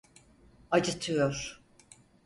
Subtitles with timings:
[0.71, 1.61] Acıtıyor!